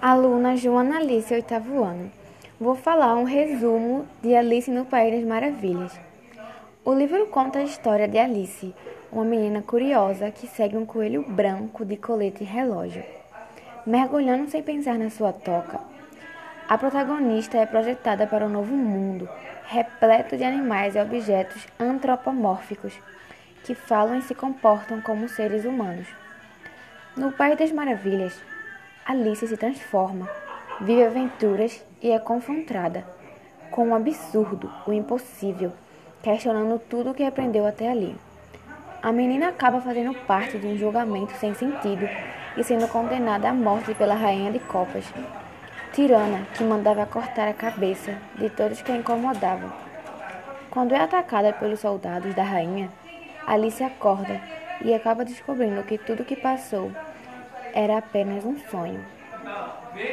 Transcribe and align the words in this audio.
Aluna 0.00 0.56
Joana 0.56 0.98
Alice, 0.98 1.34
oitavo 1.34 1.82
ano. 1.82 2.08
Vou 2.60 2.76
falar 2.76 3.16
um 3.16 3.24
resumo 3.24 4.06
de 4.22 4.32
Alice 4.32 4.70
no 4.70 4.84
País 4.84 5.12
das 5.12 5.24
Maravilhas. 5.24 5.98
O 6.84 6.94
livro 6.94 7.26
conta 7.26 7.58
a 7.58 7.64
história 7.64 8.06
de 8.06 8.16
Alice, 8.16 8.72
uma 9.10 9.24
menina 9.24 9.60
curiosa 9.60 10.30
que 10.30 10.46
segue 10.46 10.76
um 10.76 10.86
coelho 10.86 11.24
branco 11.28 11.84
de 11.84 11.96
colete 11.96 12.44
e 12.44 12.46
relógio, 12.46 13.02
mergulhando 13.84 14.48
sem 14.48 14.62
pensar 14.62 14.96
na 14.96 15.10
sua 15.10 15.32
toca. 15.32 15.80
A 16.68 16.78
protagonista 16.78 17.58
é 17.58 17.66
projetada 17.66 18.24
para 18.24 18.46
um 18.46 18.50
novo 18.50 18.76
mundo, 18.76 19.28
repleto 19.66 20.36
de 20.36 20.44
animais 20.44 20.94
e 20.94 21.00
objetos 21.00 21.66
antropomórficos 21.76 22.94
que 23.64 23.74
falam 23.74 24.16
e 24.16 24.22
se 24.22 24.34
comportam 24.36 25.00
como 25.00 25.28
seres 25.28 25.64
humanos. 25.64 26.06
No 27.16 27.32
País 27.32 27.58
das 27.58 27.72
Maravilhas, 27.72 28.40
Alice 29.08 29.46
se 29.46 29.56
transforma, 29.56 30.28
vive 30.82 31.02
aventuras 31.02 31.82
e 32.02 32.10
é 32.10 32.18
confrontada 32.18 33.06
com 33.70 33.88
o 33.88 33.94
absurdo, 33.94 34.70
o 34.86 34.92
impossível, 34.92 35.72
questionando 36.22 36.78
tudo 36.78 37.12
o 37.12 37.14
que 37.14 37.22
aprendeu 37.22 37.66
até 37.66 37.90
ali. 37.90 38.14
A 39.02 39.10
menina 39.10 39.48
acaba 39.48 39.80
fazendo 39.80 40.12
parte 40.26 40.58
de 40.58 40.66
um 40.66 40.76
julgamento 40.76 41.32
sem 41.38 41.54
sentido 41.54 42.06
e 42.54 42.62
sendo 42.62 42.86
condenada 42.86 43.48
à 43.48 43.54
morte 43.54 43.94
pela 43.94 44.14
rainha 44.14 44.52
de 44.52 44.58
copas, 44.58 45.06
tirana 45.94 46.46
que 46.54 46.62
mandava 46.62 47.06
cortar 47.06 47.48
a 47.48 47.54
cabeça 47.54 48.14
de 48.34 48.50
todos 48.50 48.82
que 48.82 48.92
a 48.92 48.96
incomodavam. 48.96 49.72
Quando 50.70 50.94
é 50.94 51.00
atacada 51.00 51.54
pelos 51.54 51.80
soldados 51.80 52.34
da 52.34 52.42
rainha, 52.42 52.90
Alice 53.46 53.82
acorda 53.82 54.38
e 54.84 54.92
acaba 54.92 55.24
descobrindo 55.24 55.82
que 55.84 55.96
tudo 55.96 56.26
que 56.26 56.36
passou 56.36 56.92
era 57.74 57.98
apenas 57.98 58.44
um 58.44 58.58
sonho. 58.70 59.04